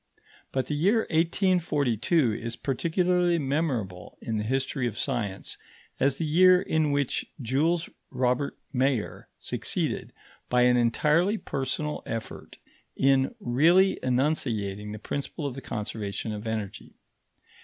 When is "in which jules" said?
6.59-7.87